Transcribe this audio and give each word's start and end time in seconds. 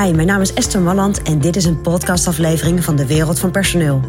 Hi, 0.00 0.12
mijn 0.12 0.26
naam 0.26 0.40
is 0.40 0.54
Esther 0.54 0.80
Malland 0.80 1.22
en 1.22 1.40
dit 1.40 1.56
is 1.56 1.64
een 1.64 1.80
podcastaflevering 1.80 2.84
van 2.84 2.96
de 2.96 3.06
Wereld 3.06 3.38
van 3.38 3.50
Personeel. 3.50 4.00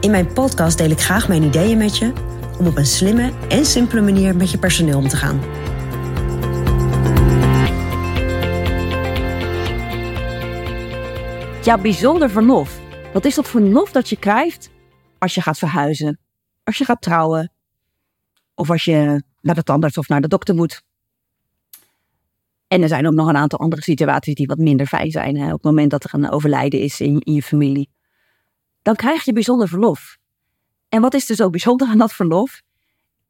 In 0.00 0.10
mijn 0.10 0.32
podcast 0.32 0.78
deel 0.78 0.90
ik 0.90 1.00
graag 1.00 1.28
mijn 1.28 1.42
ideeën 1.42 1.78
met 1.78 1.98
je 1.98 2.12
om 2.58 2.66
op 2.66 2.76
een 2.76 2.86
slimme 2.86 3.32
en 3.48 3.64
simpele 3.64 4.00
manier 4.00 4.36
met 4.36 4.50
je 4.50 4.58
personeel 4.58 4.98
om 4.98 5.08
te 5.08 5.16
gaan. 5.16 5.40
Ja, 11.62 11.78
bijzonder 11.78 12.30
verlof. 12.30 12.80
Wat 13.12 13.24
is 13.24 13.34
dat 13.34 13.48
verlof 13.48 13.92
dat 13.92 14.08
je 14.08 14.16
krijgt 14.16 14.70
als 15.18 15.34
je 15.34 15.40
gaat 15.40 15.58
verhuizen, 15.58 16.18
als 16.64 16.78
je 16.78 16.84
gaat 16.84 17.02
trouwen 17.02 17.52
of 18.54 18.70
als 18.70 18.84
je 18.84 19.22
naar 19.40 19.54
de 19.54 19.62
tandarts 19.62 19.98
of 19.98 20.08
naar 20.08 20.20
de 20.20 20.28
dokter 20.28 20.54
moet? 20.54 20.82
En 22.72 22.82
er 22.82 22.88
zijn 22.88 23.06
ook 23.06 23.12
nog 23.12 23.28
een 23.28 23.36
aantal 23.36 23.58
andere 23.58 23.82
situaties 23.82 24.34
die 24.34 24.46
wat 24.46 24.58
minder 24.58 24.86
fijn 24.86 25.10
zijn. 25.10 25.36
Hè? 25.36 25.46
Op 25.46 25.52
het 25.52 25.62
moment 25.62 25.90
dat 25.90 26.04
er 26.04 26.14
een 26.14 26.30
overlijden 26.30 26.80
is 26.80 27.00
in, 27.00 27.20
in 27.20 27.32
je 27.32 27.42
familie. 27.42 27.90
Dan 28.82 28.94
krijg 28.94 29.24
je 29.24 29.32
bijzonder 29.32 29.68
verlof. 29.68 30.18
En 30.88 31.00
wat 31.00 31.14
is 31.14 31.30
er 31.30 31.36
zo 31.36 31.50
bijzonder 31.50 31.88
aan 31.88 31.98
dat 31.98 32.12
verlof? 32.12 32.62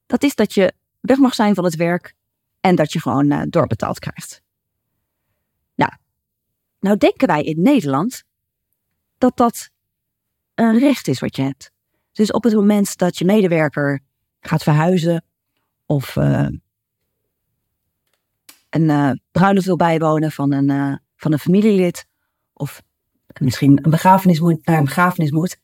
Dat 0.07 0.23
is 0.23 0.35
dat 0.35 0.55
je 0.55 0.73
weg 1.01 1.19
mag 1.19 1.35
zijn 1.35 1.55
van 1.55 1.65
het 1.65 1.77
werk 1.77 2.15
en 2.61 2.75
dat 2.75 2.93
je 2.93 3.01
gewoon 3.01 3.33
uh, 3.33 3.43
doorbetaald 3.49 3.99
krijgt. 3.99 4.43
Nou, 5.75 5.93
nou 6.81 6.97
denken 6.97 7.27
wij 7.27 7.43
in 7.43 7.63
Nederland 7.63 8.23
dat 9.19 9.37
dat 9.37 9.71
een 10.55 10.79
recht 10.79 11.09
is 11.09 11.21
wat 11.21 11.37
je 11.37 11.43
hebt. 11.43 11.71
Dus 12.13 12.31
op 12.33 12.45
het 12.45 12.55
moment 12.55 12.97
dat 12.97 13.19
je 13.19 13.25
medewerker 13.25 14.01
gaat 14.41 14.63
verhuizen 14.63 15.25
of 15.87 16.17
uh, 16.17 16.47
een 18.75 18.89
uh, 18.89 19.11
bruiloft 19.31 19.67
wil 19.67 19.77
bijwonen 19.77 20.33
van 20.33 20.53
een, 20.53 20.71
uh, 20.71 20.97
van 21.17 21.33
een 21.33 21.39
familielid 21.39 22.07
of 22.53 22.83
misschien 23.41 23.79
een 23.83 23.91
begrafenis 23.91 24.41
moet, 24.41 24.67
naar 24.67 24.79
een 24.79 24.85
begrafenis 24.85 25.31
moet, 25.31 25.57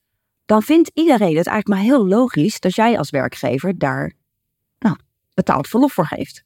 dan 0.44 0.62
vindt 0.62 0.91
iedereen 0.94 1.36
het 1.36 1.46
eigenlijk 1.46 1.68
maar 1.68 1.78
heel 1.78 2.06
logisch 2.06 2.60
dat 2.60 2.74
jij 2.74 2.98
als 2.98 3.10
werkgever 3.10 3.78
daar 3.78 4.12
nou, 4.78 4.96
betaald 5.34 5.68
verlof 5.68 5.92
voor 5.92 6.06
geeft. 6.06 6.44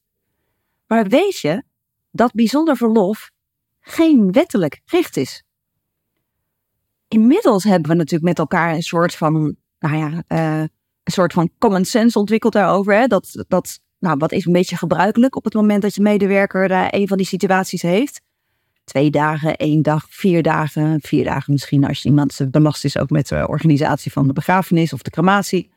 Maar 0.86 1.06
weet 1.06 1.38
je 1.38 1.62
dat 2.10 2.32
bijzonder 2.32 2.76
verlof 2.76 3.30
geen 3.80 4.32
wettelijk 4.32 4.80
recht 4.84 5.16
is? 5.16 5.44
Inmiddels 7.08 7.64
hebben 7.64 7.90
we 7.90 7.96
natuurlijk 7.96 8.24
met 8.24 8.38
elkaar 8.38 8.74
een 8.74 8.82
soort 8.82 9.14
van, 9.14 9.56
nou 9.78 9.96
ja, 9.96 10.22
uh, 10.28 10.60
een 11.02 11.12
soort 11.12 11.32
van 11.32 11.50
common 11.58 11.84
sense 11.84 12.18
ontwikkeld 12.18 12.52
daarover. 12.52 12.94
Hè? 12.94 13.06
Dat, 13.06 13.44
dat 13.48 13.80
nou, 14.02 14.16
wat 14.18 14.32
is 14.32 14.46
een 14.46 14.52
beetje 14.52 14.76
gebruikelijk 14.76 15.36
op 15.36 15.44
het 15.44 15.54
moment 15.54 15.82
dat 15.82 15.94
je 15.94 16.02
medewerker 16.02 16.70
uh, 16.70 16.86
een 16.90 17.08
van 17.08 17.16
die 17.16 17.26
situaties 17.26 17.82
heeft. 17.82 18.20
Twee 18.84 19.10
dagen, 19.10 19.56
één 19.56 19.82
dag, 19.82 20.06
vier 20.08 20.42
dagen, 20.42 21.00
vier 21.00 21.24
dagen 21.24 21.52
misschien 21.52 21.84
als 21.86 22.04
iemand 22.04 22.40
belast 22.50 22.84
is 22.84 22.98
ook 22.98 23.10
met 23.10 23.28
de 23.28 23.48
organisatie 23.48 24.12
van 24.12 24.26
de 24.26 24.32
begrafenis 24.32 24.92
of 24.92 25.02
de 25.02 25.10
crematie. 25.10 25.72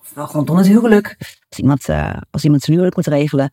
Of 0.00 0.12
wel 0.14 0.26
rondom 0.26 0.56
het 0.56 0.66
huwelijk, 0.66 1.16
als 1.48 1.58
iemand, 1.58 1.88
uh, 1.88 2.16
als 2.30 2.44
iemand 2.44 2.62
zijn 2.62 2.76
huwelijk 2.76 2.96
moet 2.96 3.14
regelen. 3.14 3.52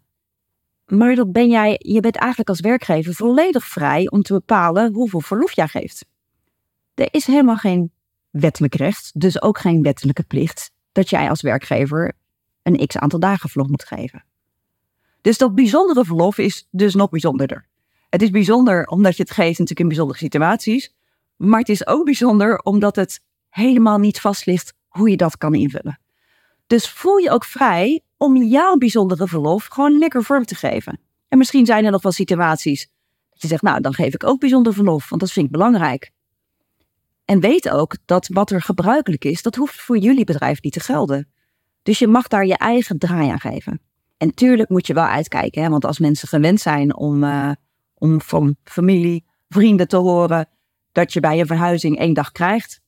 Maar 0.86 1.16
dat 1.16 1.32
ben 1.32 1.50
jij, 1.50 1.76
je 1.78 2.00
bent 2.00 2.16
eigenlijk 2.16 2.50
als 2.50 2.60
werkgever 2.60 3.14
volledig 3.14 3.66
vrij 3.66 4.10
om 4.10 4.22
te 4.22 4.34
bepalen 4.34 4.94
hoeveel 4.94 5.22
verlof 5.22 5.52
jij 5.52 5.68
geeft. 5.68 6.06
Er 6.94 7.08
is 7.12 7.26
helemaal 7.26 7.58
geen 7.58 7.92
wettelijk 8.30 8.76
recht, 8.76 9.12
dus 9.20 9.42
ook 9.42 9.58
geen 9.58 9.82
wettelijke 9.82 10.24
plicht 10.24 10.72
dat 10.92 11.10
jij 11.10 11.30
als 11.30 11.42
werkgever 11.42 12.14
een 12.64 12.88
x 12.88 12.98
aantal 12.98 13.20
dagen 13.20 13.50
verlof 13.50 13.70
moet 13.70 13.86
geven. 13.86 14.24
Dus 15.22 15.38
dat 15.38 15.56
bijzondere 15.56 16.06
verlof 16.06 16.38
is 16.38 16.68
dus 16.72 16.96
nog 16.96 17.10
bijzonderder. 17.10 17.68
Het 18.10 18.22
is 18.22 18.30
bijzonder 18.30 18.86
omdat 18.86 19.18
je 19.18 19.24
het 19.24 19.32
geeft 19.32 19.50
natuurlijk 19.50 19.80
in 19.80 19.88
bijzondere 19.88 20.20
situaties, 20.20 20.94
maar 21.36 21.60
het 21.60 21.70
is 21.70 21.88
ook 21.88 22.06
bijzonder 22.06 22.60
omdat 22.60 22.96
het 22.96 23.22
helemaal 23.50 23.98
niet 23.98 24.20
vast 24.20 24.46
ligt 24.46 24.74
hoe 24.88 25.10
je 25.10 25.18
dat 25.18 25.38
kan 25.38 25.54
invullen. 25.56 26.00
Dus 26.68 26.90
voel 26.90 27.18
je 27.18 27.30
ook 27.30 27.46
vrij 27.46 28.02
om 28.18 28.44
jouw 28.44 28.76
bijzondere 28.76 29.28
verlof 29.28 29.66
gewoon 29.66 29.98
lekker 29.98 30.24
vorm 30.24 30.46
te 30.46 30.56
geven. 30.56 31.00
En 31.28 31.38
misschien 31.38 31.66
zijn 31.66 31.86
er 31.86 31.92
nog 31.92 32.02
wel 32.02 32.12
situaties 32.12 32.90
dat 33.30 33.42
je 33.42 33.48
zegt, 33.48 33.62
nou 33.62 33.82
dan 33.82 33.94
geef 33.94 34.14
ik 34.14 34.24
ook 34.24 34.40
bijzonder 34.40 34.74
verlof, 34.74 35.10
want 35.10 35.22
dat 35.22 35.32
vind 35.32 35.46
ik 35.46 35.52
belangrijk. 35.52 36.12
En 37.26 37.40
weet 37.40 37.70
ook 37.70 37.98
dat 38.06 38.28
wat 38.28 38.52
er 38.52 38.62
gebruikelijk 38.62 39.26
is, 39.26 39.42
dat 39.42 39.56
hoeft 39.56 39.82
voor 39.82 39.98
jullie 39.98 40.26
bedrijf 40.26 40.62
niet 40.62 40.74
te 40.74 40.80
gelden. 40.80 41.32
Dus 41.84 42.00
je 42.00 42.08
mag 42.08 42.28
daar 42.28 42.46
je 42.46 42.58
eigen 42.58 42.98
draai 42.98 43.30
aan 43.30 43.40
geven. 43.40 43.82
En 44.18 44.34
tuurlijk 44.34 44.70
moet 44.70 44.88
je 44.88 44.94
wel 44.94 45.06
uitkijken, 45.06 45.64
hè? 45.64 45.70
want 45.70 45.86
als 45.86 46.00
mensen 46.00 46.28
gewend 46.28 46.62
zijn 46.62 46.96
om, 46.96 47.24
uh, 47.24 47.52
om 47.94 48.22
van 48.22 48.56
familie, 48.64 49.26
vrienden 49.50 49.88
te 49.88 49.98
horen 49.98 50.50
dat 50.92 51.14
je 51.14 51.20
bij 51.20 51.40
een 51.40 51.48
verhuizing 51.48 51.98
één 51.98 52.14
dag 52.14 52.32
krijgt 52.32 52.82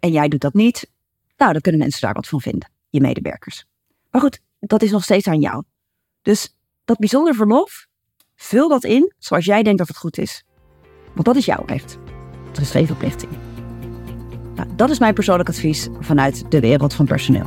en 0.00 0.12
jij 0.12 0.28
doet 0.28 0.40
dat 0.40 0.54
niet, 0.54 0.90
nou 1.36 1.52
dan 1.52 1.60
kunnen 1.60 1.80
mensen 1.80 2.00
daar 2.00 2.14
wat 2.14 2.28
van 2.28 2.40
vinden, 2.40 2.70
je 2.88 3.00
medewerkers. 3.00 3.64
Maar 4.10 4.20
goed, 4.20 4.40
dat 4.58 4.82
is 4.82 4.90
nog 4.90 5.02
steeds 5.02 5.26
aan 5.26 5.40
jou. 5.40 5.62
Dus 6.22 6.56
dat 6.84 6.98
bijzonder 6.98 7.34
verlof, 7.34 7.86
vul 8.36 8.68
dat 8.68 8.84
in 8.84 9.12
zoals 9.18 9.44
jij 9.44 9.62
denkt 9.62 9.78
dat 9.78 9.88
het 9.88 9.96
goed 9.96 10.18
is. 10.18 10.44
Want 11.14 11.24
dat 11.24 11.36
is 11.36 11.44
jouw 11.44 11.64
recht. 11.66 11.98
Er 12.54 12.60
is 12.60 12.70
geen 12.70 12.86
verplichting. 12.86 13.32
Nou, 14.54 14.68
dat 14.76 14.90
is 14.90 14.98
mijn 14.98 15.14
persoonlijk 15.14 15.48
advies 15.48 15.88
vanuit 16.00 16.50
de 16.50 16.60
wereld 16.60 16.94
van 16.94 17.06
personeel. 17.06 17.46